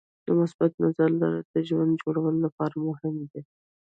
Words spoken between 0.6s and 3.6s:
نظر لرل د ژوند جوړولو لپاره مهم دي.